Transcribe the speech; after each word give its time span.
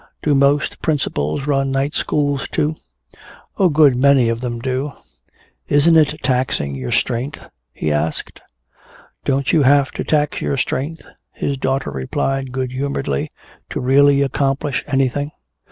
Do 0.23 0.33
most 0.33 0.81
principals 0.81 1.45
run 1.45 1.69
night 1.69 1.93
schools 1.93 2.47
too?" 2.51 2.73
"A 3.59 3.69
good 3.69 3.95
many 3.95 4.29
of 4.29 4.41
them 4.41 4.57
do." 4.59 4.93
"Isn't 5.67 5.95
it 5.95 6.15
taxing 6.23 6.73
your 6.73 6.91
strength?" 6.91 7.47
he 7.71 7.91
asked. 7.91 8.41
"Don't 9.25 9.53
you 9.53 9.61
have 9.61 9.91
to 9.91 10.03
tax 10.03 10.41
your 10.41 10.57
strength," 10.57 11.05
his 11.33 11.55
daughter 11.55 11.91
replied 11.91 12.51
good 12.51 12.71
humoredly, 12.71 13.29
"to 13.69 13.79
really 13.79 14.23
accomplish 14.23 14.83
anything? 14.87 15.29